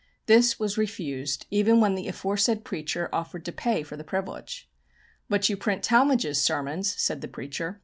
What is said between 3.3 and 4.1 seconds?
to pay for the